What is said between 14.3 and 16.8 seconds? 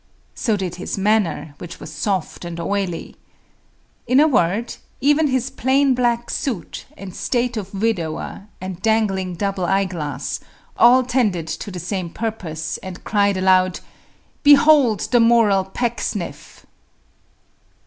"Behold the moral Pecksniff!"